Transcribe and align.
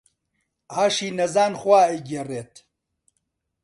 ئاشی 0.73 1.09
نەزان 1.17 1.53
خوا 1.61 1.79
ئەیگێڕێت 1.87 2.53